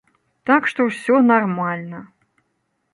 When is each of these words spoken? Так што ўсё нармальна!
Так 0.49 0.61
што 0.71 0.87
ўсё 0.89 1.21
нармальна! 1.33 2.05